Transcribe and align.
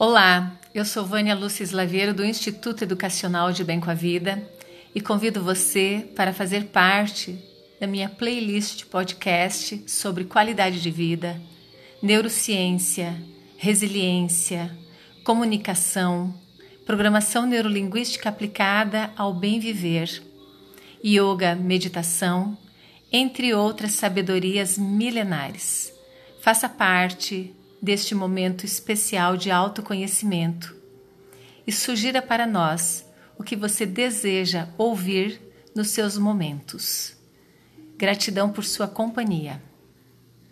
Olá, 0.00 0.56
eu 0.72 0.84
sou 0.84 1.04
Vânia 1.04 1.34
Lúcia 1.34 1.64
Slaveiro 1.64 2.14
do 2.14 2.24
Instituto 2.24 2.84
Educacional 2.84 3.50
de 3.50 3.64
Bem 3.64 3.80
com 3.80 3.90
a 3.90 3.94
Vida 3.94 4.48
e 4.94 5.00
convido 5.00 5.42
você 5.42 6.08
para 6.14 6.32
fazer 6.32 6.66
parte 6.66 7.36
da 7.80 7.86
minha 7.88 8.08
playlist 8.08 8.84
podcast 8.84 9.82
sobre 9.88 10.22
qualidade 10.22 10.80
de 10.80 10.88
vida, 10.88 11.42
neurociência, 12.00 13.20
resiliência, 13.56 14.70
comunicação, 15.24 16.32
programação 16.86 17.44
neurolinguística 17.44 18.28
aplicada 18.28 19.10
ao 19.16 19.34
bem 19.34 19.58
viver, 19.58 20.22
yoga, 21.04 21.56
meditação, 21.56 22.56
entre 23.10 23.52
outras 23.52 23.94
sabedorias 23.94 24.78
milenares. 24.78 25.92
Faça 26.40 26.68
parte 26.68 27.52
deste 27.80 28.14
momento 28.14 28.64
especial 28.64 29.36
de 29.36 29.50
autoconhecimento 29.50 30.76
e 31.66 31.72
sugira 31.72 32.20
para 32.22 32.46
nós 32.46 33.06
o 33.38 33.44
que 33.44 33.54
você 33.54 33.86
deseja 33.86 34.68
ouvir 34.76 35.40
nos 35.74 35.90
seus 35.90 36.18
momentos. 36.18 37.16
Gratidão 37.96 38.50
por 38.50 38.64
sua 38.64 38.88
companhia. 38.88 39.62